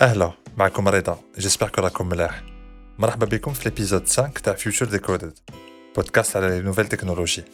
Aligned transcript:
اهلا 0.00 0.32
معكم 0.56 0.88
رضا 0.88 1.20
جيسبر 1.38 1.68
كو 1.68 1.80
راكم 1.80 2.08
ملاح 2.08 2.42
مرحبا 2.98 3.26
بكم 3.26 3.52
في 3.52 3.68
ليبيزود 3.68 4.00
5 4.00 4.28
تاع 4.28 4.52
فيوتشر 4.54 4.86
ديكودد 4.86 5.38
بودكاست 5.96 6.36
على 6.36 6.48
لي 6.48 6.60
نوفيل 6.60 6.86
تكنولوجي 6.86 7.44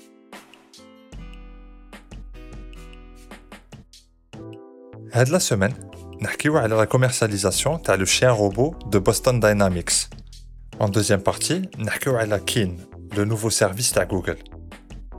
هاد 5.12 5.28
لا 5.28 5.38
سيمين 5.38 5.74
نحكيو 6.22 6.58
على 6.58 6.74
لا 6.74 6.84
كوميرسياليزاسيون 6.84 7.82
تاع 7.82 7.94
لو 7.94 8.04
شيان 8.04 8.30
روبو 8.30 8.74
دو 8.86 9.00
بوستون 9.00 9.40
داينامكس 9.40 10.08
En 10.80 10.88
deuxième 10.88 11.22
partie, 11.22 11.78
نحكيو 11.78 12.16
على 12.16 12.38
كين 12.38 12.80
لو 13.16 13.24
نوفو 13.24 13.48
سيرفيس 13.48 13.92
تاع 13.92 14.04
جوجل 14.04 14.36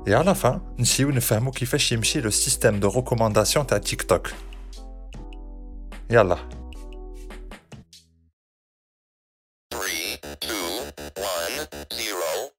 Et 0.07 0.13
à 0.13 0.23
la 0.23 0.35
fin, 0.35 0.61
نسيو 0.79 1.09
نفهمو 1.09 1.51
كيفاش 1.51 1.91
يمشي 1.91 2.21
لو 2.21 2.29
سيستيم 2.29 2.79
دو 2.79 2.89
ريكومانداسيون 2.89 3.67
تاع 3.67 3.77
تيك 3.77 4.01
توك 4.01 4.27
يلا 6.09 6.37
Zero. 11.92 12.50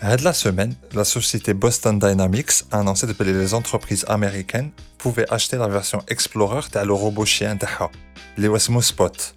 Cette 0.00 0.22
la 0.22 0.32
semaine, 0.32 0.74
la 0.94 1.04
société 1.04 1.54
Boston 1.54 1.98
Dynamics 1.98 2.64
a 2.72 2.80
annoncé 2.80 3.06
que 3.06 3.22
les 3.22 3.54
entreprises 3.54 4.04
américaines 4.08 4.72
pouvaient 4.98 5.30
acheter 5.32 5.56
la 5.56 5.68
version 5.68 6.02
Explorer 6.08 6.62
de 6.72 6.80
le 6.80 6.92
robot 6.92 7.24
chien 7.24 7.54
d'Aha, 7.54 7.88
le 8.36 8.48
Wesmo 8.48 8.82
Spot. 8.82 9.36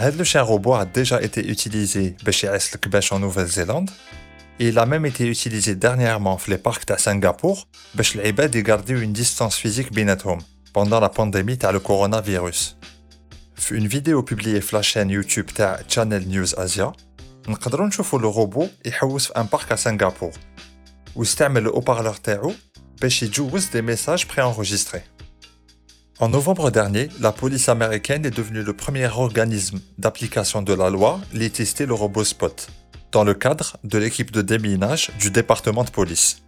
Ce 0.00 0.24
chien 0.24 0.42
robot 0.42 0.74
a 0.74 0.86
déjà 0.86 1.20
été 1.20 1.46
utilisé 1.46 2.16
chez 2.30 2.46
Esl 2.46 2.78
en 3.10 3.18
Nouvelle-Zélande 3.18 3.90
et 4.58 4.68
il 4.68 4.78
a 4.78 4.86
même 4.86 5.04
été 5.04 5.26
utilisé 5.26 5.74
dernièrement 5.74 6.36
dans 6.36 6.52
les 6.52 6.58
parcs 6.58 6.86
de 6.88 6.96
Singapour 6.96 7.66
pour 7.94 8.04
les 8.14 8.34
gens 8.34 8.48
de 8.48 8.60
garder 8.60 8.94
une 8.94 9.12
distance 9.12 9.56
physique 9.56 9.92
بيناتهم 9.92 10.38
pendant 10.72 11.00
la 11.00 11.08
pandémie 11.08 11.56
de 11.56 11.66
le 11.66 11.80
coronavirus. 11.80 12.78
Dans 13.56 13.76
une 13.76 13.86
vidéo 13.86 14.22
publiée 14.22 14.60
sur 14.60 14.76
la 14.76 14.82
chaîne 14.82 15.10
YouTube 15.10 15.48
de 15.58 15.64
Channel 15.88 16.26
News 16.26 16.58
Asia, 16.58 16.92
نقدروا 17.48 17.86
نشوفوا 17.86 18.18
لو 18.18 18.30
روبو 18.30 18.68
يحوس 18.84 19.26
في 19.26 19.40
ان 19.40 19.46
بارك 19.46 19.72
à 19.72 19.74
سنغافور 19.74 20.32
ويستعمل 21.16 21.62
لو 21.62 21.72
haut-parleur 21.80 22.18
تاعو 22.22 22.52
باش 23.02 23.22
يجوز 23.22 23.66
des 23.66 23.82
messages 23.82 24.26
préenregistrés. 24.26 25.04
En 26.20 26.28
novembre 26.28 26.70
dernier, 26.70 27.08
la 27.18 27.32
police 27.32 27.70
américaine 27.70 28.26
est 28.26 28.36
devenue 28.40 28.62
le 28.62 28.74
premier 28.74 29.06
organisme 29.06 29.80
d'application 29.96 30.60
de 30.60 30.74
la 30.74 30.90
loi 30.90 31.18
à 31.34 31.48
tester 31.48 31.86
le 31.86 31.94
robot 31.94 32.24
Spot, 32.24 32.68
dans 33.10 33.24
le 33.24 33.32
cadre 33.32 33.78
de 33.84 33.96
l'équipe 33.96 34.30
de 34.30 34.42
déminage 34.42 35.10
du 35.18 35.30
département 35.30 35.82
de 35.82 35.88
police. 35.88 36.42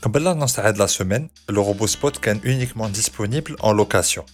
Comme 0.00 0.16
l'annonce 0.16 0.54
de 0.54 0.78
la 0.78 0.86
semaine, 0.86 1.28
le 1.48 1.58
robot 1.58 1.88
Spot 1.88 2.24
est 2.24 2.40
uniquement 2.44 2.88
disponible 2.88 3.56
en 3.58 3.72
location. 3.72 4.24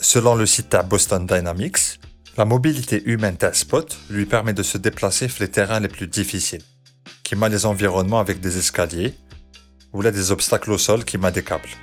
Selon 0.00 0.34
le 0.34 0.46
site 0.46 0.72
de 0.72 0.82
Boston 0.82 1.26
Dynamics, 1.26 1.91
la 2.36 2.44
mobilité 2.44 3.02
humaine 3.04 3.36
de 3.40 3.50
Spot 3.52 3.98
lui 4.10 4.24
permet 4.24 4.52
de 4.52 4.62
se 4.62 4.78
déplacer 4.78 5.28
sur 5.28 5.42
les 5.42 5.50
terrains 5.50 5.80
les 5.80 5.88
plus 5.88 6.06
difficiles, 6.06 6.62
qui 7.24 7.34
m'a 7.34 7.48
les 7.48 7.66
environnements 7.66 8.20
avec 8.20 8.40
des 8.40 8.58
escaliers, 8.58 9.14
ou 9.92 10.02
là 10.02 10.10
des 10.10 10.30
obstacles 10.30 10.70
au 10.70 10.78
sol 10.78 11.04
qui 11.04 11.18
m'a 11.18 11.30
des 11.30 11.42
câbles. 11.42 11.74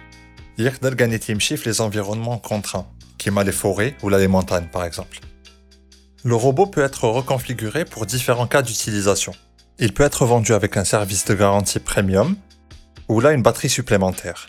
يقدر 0.57 0.93
كان 0.93 1.19
يمشي 1.29 1.57
في 1.57 1.73
les 1.73 1.81
environnements 1.81 2.39
contraints, 2.39 2.87
qui 3.17 3.29
m'a 3.31 3.43
les 3.43 3.51
forêts 3.51 3.95
ou 4.01 4.09
là 4.09 4.17
les 4.17 4.27
montagnes 4.27 4.69
par 4.71 4.85
exemple. 4.85 5.19
Le 6.23 6.35
robot 6.35 6.67
peut 6.67 6.83
être 6.83 7.07
reconfiguré 7.07 7.83
pour 7.85 8.05
différents 8.05 8.47
cas 8.47 8.61
d'utilisation. 8.61 9.33
Il 9.79 9.93
peut 9.93 10.03
être 10.03 10.25
vendu 10.25 10.53
avec 10.53 10.77
un 10.77 10.85
service 10.85 11.25
de 11.25 11.33
garantie 11.33 11.79
premium 11.79 12.35
ou 13.09 13.19
là 13.19 13.33
une 13.33 13.41
batterie 13.41 13.69
supplémentaire. 13.69 14.47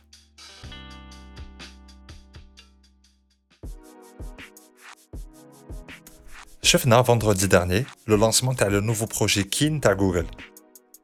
شفنا 6.70 7.02
vendredi 7.02 7.46
dernier 7.46 7.86
le 8.08 8.16
lancement 8.16 8.52
de 8.52 8.64
le 8.64 8.80
nouveau 8.80 9.06
projet 9.06 9.44
Keen 9.44 9.80
à 9.84 9.94
Google, 9.94 10.26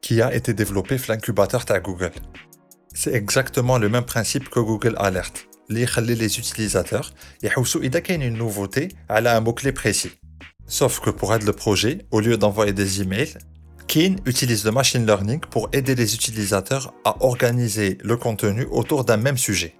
qui 0.00 0.20
a 0.20 0.34
été 0.34 0.54
développé 0.54 0.96
par 0.96 1.10
l'incubateur 1.10 1.64
de 1.64 1.78
Google. 1.78 2.16
C'est 2.92 3.14
exactement 3.14 3.78
le 3.78 3.88
même 3.88 4.04
principe 4.04 4.48
que 4.48 4.58
Google 4.58 4.96
Alert, 4.98 5.46
اللي 5.70 5.82
يخلي 5.82 6.16
les 6.16 6.38
utilisateurs 6.38 7.12
يحوسوا 7.42 7.80
إذا 7.80 7.98
كاين 7.98 8.22
une 8.22 8.38
nouveauté 8.38 8.88
على 9.10 9.30
un 9.30 9.40
mot-clé 9.40 9.72
précis. 9.72 10.10
Sauf 10.66 10.98
que 10.98 11.10
pour 11.10 11.32
aider 11.32 11.46
le 11.46 11.52
projet, 11.52 11.98
au 12.10 12.18
lieu 12.18 12.36
d'envoyer 12.36 12.72
des 12.72 13.00
emails, 13.00 13.38
Keen 13.86 14.16
utilise 14.26 14.64
le 14.64 14.72
machine 14.72 15.06
learning 15.06 15.40
pour 15.50 15.68
aider 15.72 15.94
les 15.94 16.14
utilisateurs 16.16 16.92
à 17.04 17.24
organiser 17.24 17.98
le 18.02 18.16
contenu 18.16 18.64
autour 18.72 19.04
d'un 19.04 19.16
même 19.16 19.38
sujet. 19.38 19.76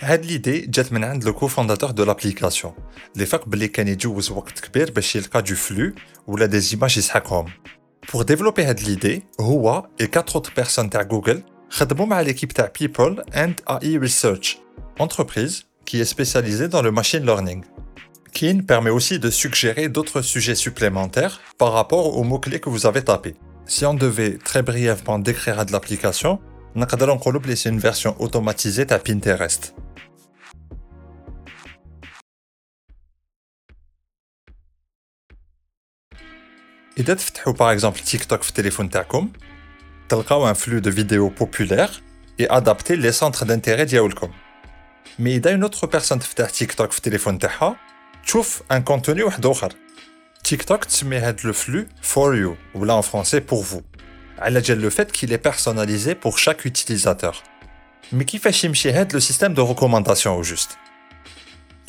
هاد 0.00 0.24
l'idée 0.24 0.70
جات 0.70 0.92
من 0.92 1.04
عند 1.04 1.28
le 1.28 1.32
cofondateur 1.32 1.94
de 1.94 2.04
l'application 2.04 2.72
اللي 3.14 3.26
فاق 3.26 3.48
بلي 3.48 3.68
كان 3.68 3.88
يجوز 3.88 4.30
وقت 4.30 4.60
كبير 4.60 4.90
باش 4.90 5.16
يلقى 5.16 5.42
du 5.42 5.54
flux 5.54 6.00
ولا 6.26 6.46
des 6.46 6.74
images 6.74 6.98
يسحقهم 6.98 7.46
Pour 8.12 8.24
développer 8.24 8.60
هاد 8.60 8.80
l'idée 8.80 9.40
هو 9.40 9.86
et 10.02 10.06
quatre 10.06 10.36
autres 10.36 10.52
personnes 10.62 10.88
تاع 10.90 11.08
Google 11.08 11.38
خدموا 11.70 12.06
مع 12.06 12.24
l'équipe 12.24 12.52
تاع 12.54 12.72
People 12.78 13.22
and 13.34 13.52
AI 13.70 13.98
Research 13.98 14.58
entreprise 14.98 15.64
qui 15.86 16.00
est 16.00 16.04
spécialisée 16.04 16.68
dans 16.68 16.82
le 16.82 16.90
machine 16.90 17.24
learning 17.26 17.64
Keen 18.34 18.66
permet 18.66 18.90
aussi 18.90 19.18
de 19.20 19.30
suggérer 19.30 19.88
d'autres 19.88 20.22
sujets 20.22 20.56
supplémentaires 20.56 21.40
par 21.56 21.72
rapport 21.72 22.16
aux 22.18 22.24
mots-clés 22.24 22.58
que 22.58 22.68
vous 22.68 22.84
avez 22.84 23.02
tapés. 23.02 23.36
Si 23.64 23.86
on 23.86 23.94
devait 23.94 24.38
très 24.48 24.62
brièvement 24.62 25.20
décrire 25.20 25.64
de 25.64 25.72
l'application, 25.72 26.40
نقدر 26.76 27.14
نقولوا 27.14 27.40
بلي 27.40 27.56
c'est 27.56 27.68
une 27.68 27.78
version 27.78 28.16
automatisée 28.18 28.84
de 28.84 28.96
Pinterest. 28.96 29.74
إذا 36.98 37.14
تفتحوا 37.14 37.52
par 37.52 37.70
exemple 37.70 38.00
TikTok 38.00 38.42
في 38.42 38.48
التليفون 38.48 38.90
تاعكم 38.90 39.30
تلقاو 40.08 40.52
un 40.52 40.54
flux 40.54 40.80
de 40.80 40.90
vidéos 40.90 41.30
populaires 41.30 42.02
et 42.38 42.48
adapté 42.48 42.96
les 42.96 43.12
centres 43.12 43.44
d'intérêt 43.44 43.86
ديالكم. 43.86 44.30
Mais 45.18 45.36
إذا 45.36 45.56
une 45.56 45.64
autre 45.64 45.86
personne 45.86 46.18
تفتح 46.18 46.50
TikTok 46.50 46.90
في 46.90 46.98
التليفون 46.98 47.38
تاعها 47.38 47.76
تشوف 48.26 48.62
un 48.72 48.80
contenu 48.80 49.20
واحد 49.20 49.46
آخر. 49.46 49.72
TikTok 50.48 50.86
تسمي 50.86 51.18
هاد 51.18 51.40
le 51.40 51.52
flux 51.52 51.88
for 52.02 52.34
you 52.34 52.56
ou 52.74 52.84
là 52.84 52.94
en 52.94 53.02
français 53.02 53.40
pour 53.40 53.62
vous. 53.62 53.82
على 54.38 54.60
جال 54.60 54.80
le 54.80 54.90
fait 54.90 55.12
qu'il 55.12 55.32
est 55.32 55.38
personnalisé 55.38 56.14
pour 56.14 56.38
chaque 56.38 56.64
utilisateur. 56.64 57.42
Mais 58.12 58.24
كيفاش 58.24 58.64
يمشي 58.64 58.92
هاد 58.92 59.16
le 59.16 59.20
système 59.20 59.54
de 59.54 59.60
recommandation 59.60 60.36
au 60.36 60.42
juste 60.42 60.78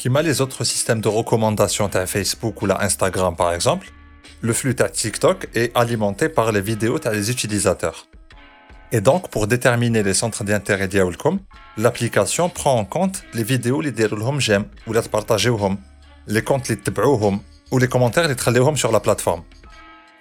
Comme 0.02 0.20
les 0.20 0.42
autres 0.42 0.64
systèmes 0.64 1.02
de 1.02 1.10
recommandation 1.10 1.90
تاع 1.90 2.06
Facebook 2.06 2.62
ou 2.62 2.66
la 2.66 2.82
Instagram 2.82 3.36
par 3.36 3.54
exemple, 3.54 3.88
le 4.41 4.53
flux 4.53 4.75
de 4.75 4.87
TikTok 4.87 5.49
est 5.55 5.77
alimenté 5.77 6.29
par 6.29 6.53
les 6.53 6.61
vidéos 6.61 6.99
des 6.99 7.31
utilisateurs. 7.31 8.07
Et 8.93 9.01
donc, 9.01 9.29
pour 9.29 9.47
déterminer 9.47 10.03
les 10.03 10.15
centres 10.15 10.43
d'intérêt 10.43 10.89
d'Yaoulcom, 10.89 11.39
l'application 11.77 12.49
prend 12.49 12.77
en 12.77 12.85
compte 12.85 13.23
les 13.35 13.45
vidéos 13.45 13.81
les 13.81 13.93
déroulent 13.93 14.41
j'aime 14.41 14.65
ou 14.87 14.93
les 14.93 15.03
partagées 15.03 15.53
les 16.27 16.43
comptes 16.43 16.69
les 16.69 16.79
ou 17.71 17.79
les 17.79 17.89
commentaires 17.89 18.29
les 18.29 18.37
tralléhom 18.37 18.77
sur 18.77 18.91
la 18.91 19.01
plateforme. 19.01 19.43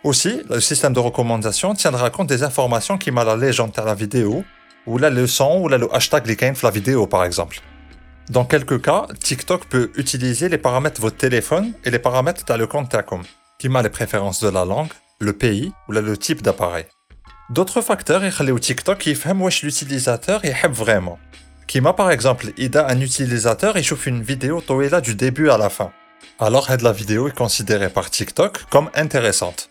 Aussi, 0.04 0.42
le 0.50 0.60
système 0.60 0.94
de 0.94 1.00
recommandation 1.00 1.74
tiendra 1.74 2.10
compte 2.10 2.30
des 2.30 2.44
informations 2.44 2.98
qui 2.98 3.12
mal 3.12 3.28
à 3.28 3.36
la 3.36 3.48
légende 3.48 3.74
vidéo, 3.98 4.44
ou 4.86 4.98
la 4.98 5.10
leçon, 5.10 5.60
ou 5.62 5.68
la 5.68 5.78
le 5.78 5.94
hashtag 5.94 6.26
les 6.28 6.38
la 6.64 6.72
vidéo 6.72 7.06
par 7.08 7.26
exemple. 7.26 7.60
Dans 8.30 8.46
quelques 8.46 8.82
cas, 8.82 9.08
TikTok 9.20 9.66
peut 9.66 9.92
utiliser 9.98 10.48
les 10.48 10.60
paramètres 10.60 10.98
de 10.98 11.02
votre 11.02 11.18
téléphone 11.18 11.74
et 11.84 11.90
les 11.90 12.00
paramètres 12.00 12.46
de 12.46 12.54
le 12.54 12.68
compte 12.68 12.90
Tacom 12.90 13.24
qui 13.59 13.69
m'a 13.69 13.83
les 13.83 13.91
préférences 13.91 14.43
de 14.43 14.49
la 14.49 14.65
langue, 14.65 14.93
le 15.21 15.33
pays 15.33 15.73
ou 15.89 15.93
là, 15.93 16.01
le 16.01 16.17
type 16.17 16.43
d'appareil. 16.43 16.87
D'autres 17.51 17.83
facteurs 17.83 18.25
يخليو 18.25 18.59
TikTok 18.59 19.07
يفهم 19.07 19.43
واش 19.43 19.65
l'utilisateur 19.65 20.45
يحب 20.45 20.73
vraiment. 20.73 21.19
Qui 21.67 21.81
m'a 21.81 21.93
par 21.93 22.11
exemple, 22.11 22.53
إذا 22.59 22.89
un 22.89 23.01
utilisateur 23.01 23.77
يشوف 23.77 24.09
une 24.09 24.23
vidéo 24.23 24.61
طويلة 24.61 25.01
du 25.01 25.15
début 25.15 25.51
à 25.51 25.59
la 25.59 25.69
fin. 25.69 25.93
Alors, 26.39 26.69
la 26.83 26.93
vidéo 26.93 27.29
est 27.29 27.37
considérée 27.37 27.91
par 27.91 28.11
TikTok 28.11 28.65
comme 28.71 28.91
intéressante. 28.95 29.71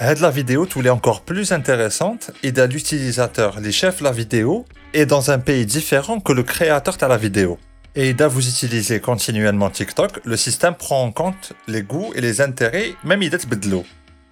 Aide 0.00 0.18
la 0.18 0.30
vidéo 0.30 0.66
tout 0.66 0.82
est 0.84 0.90
encore 0.90 1.20
plus 1.20 1.52
intéressante 1.52 2.32
et 2.42 2.50
de 2.50 2.62
l'utilisateur, 2.62 3.60
les 3.60 3.70
chefs 3.70 4.00
la 4.00 4.10
vidéo, 4.10 4.64
est 4.92 5.06
dans 5.06 5.30
un 5.30 5.38
pays 5.38 5.66
différent 5.66 6.18
que 6.18 6.32
le 6.32 6.42
créateur 6.42 6.96
de 6.96 7.06
la 7.06 7.16
vidéo. 7.16 7.58
et 8.01 8.13
dès 8.13 8.27
vous 8.27 8.47
utilisez 8.47 9.01
continuellement 9.01 9.69
TikTok, 9.69 10.21
le 10.23 10.37
système 10.37 10.73
prend 10.73 11.03
en 11.03 11.11
compte 11.11 11.51
les 11.67 11.81
goûts 11.81 12.13
et 12.15 12.21
les 12.21 12.39
intérêts, 12.39 12.93
même 13.03 13.21
idées 13.21 13.37
de 13.37 13.69
l'eau. 13.69 13.83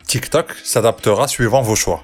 TikTok 0.07 0.53
s'adaptera 0.63 1.27
suivant 1.27 1.61
vos 1.61 1.75
choix. 1.75 2.01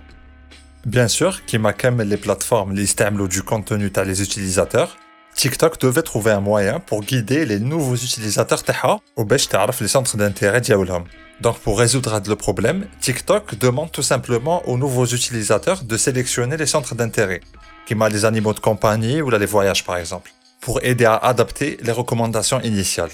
Bien 0.85 1.07
sûr, 1.07 1.45
qui 1.45 1.57
les 1.57 2.17
plateformes 2.17 2.75
l'istamlo 2.75 3.29
du 3.29 3.43
contenu 3.43 3.89
à 3.95 4.03
les 4.03 4.21
utilisateurs, 4.21 4.97
TikTok 5.35 5.79
devait 5.79 6.01
trouver 6.01 6.31
un 6.31 6.41
moyen 6.41 6.81
pour 6.81 6.99
guider 6.99 7.45
les 7.45 7.59
nouveaux 7.59 7.95
utilisateurs 7.95 8.63
taha 8.63 8.99
ou 9.15 9.23
bêche 9.23 9.47
les 9.79 9.87
centres 9.87 10.17
d'intérêt 10.17 10.59
diaoulam. 10.59 11.05
Donc 11.39 11.59
pour 11.59 11.79
résoudre 11.79 12.21
le 12.27 12.35
problème, 12.35 12.87
TikTok 12.99 13.57
demande 13.57 13.89
tout 13.89 14.03
simplement 14.03 14.67
aux 14.67 14.77
nouveaux 14.77 15.05
utilisateurs 15.05 15.85
de 15.85 15.95
sélectionner 15.95 16.57
les 16.57 16.65
centres 16.65 16.93
d'intérêt, 16.93 17.39
qui 17.85 17.95
les 17.95 18.25
animaux 18.25 18.53
de 18.53 18.59
compagnie 18.59 19.21
ou 19.21 19.29
là 19.29 19.37
les 19.37 19.45
voyages 19.45 19.85
par 19.85 19.95
exemple 19.95 20.29
pour 20.63 20.79
aider 20.81 21.03
à 21.03 21.17
adapter 21.17 21.77
les 21.81 21.91
recommandations 21.91 22.61
initiales. 22.61 23.11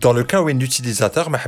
Dans 0.00 0.12
le 0.12 0.22
cas 0.22 0.40
où 0.40 0.46
un 0.46 0.60
utilisateur 0.60 1.28
n'a 1.28 1.40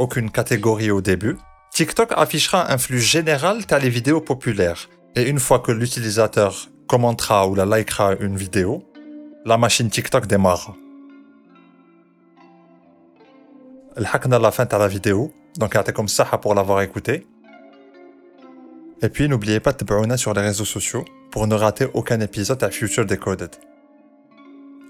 aucune 0.00 0.30
catégorie 0.32 0.90
au 0.90 1.00
début, 1.00 1.36
TikTok 1.72 2.10
affichera 2.16 2.72
un 2.72 2.76
flux 2.76 3.00
général 3.00 3.64
de 3.64 3.76
les 3.76 3.88
vidéos 3.88 4.20
populaires. 4.20 4.88
Et 5.14 5.28
une 5.28 5.38
fois 5.38 5.60
que 5.60 5.70
l'utilisateur 5.70 6.70
commentera 6.88 7.46
ou 7.46 7.54
la 7.54 7.64
likera 7.66 8.14
une 8.18 8.36
vidéo, 8.36 8.82
la 9.44 9.58
machine 9.58 9.88
TikTok 9.88 10.26
démarre. 10.26 10.74
à 13.96 14.00
la 14.00 14.50
fin 14.50 14.64
de 14.64 14.76
la 14.76 14.88
vidéo, 14.88 15.32
donc 15.56 15.76
comme 15.92 16.08
ça 16.08 16.24
pour 16.24 16.52
l'avoir 16.56 16.82
écouté. 16.82 17.28
Et 19.02 19.08
puis 19.08 19.28
n'oubliez 19.28 19.60
pas 19.60 19.72
de 19.72 19.84
abonner 19.84 20.16
sur 20.16 20.34
les 20.34 20.40
réseaux 20.40 20.64
sociaux 20.64 21.04
pour 21.30 21.46
ne 21.46 21.54
rater 21.54 21.86
aucun 21.94 22.18
épisode 22.18 22.60
à 22.64 22.70
Future 22.72 23.06
Decoded. 23.06 23.50